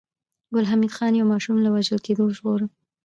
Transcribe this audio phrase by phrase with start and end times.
[0.53, 2.67] ګل حمید خان يو ماشوم له وژل کېدو وژغوره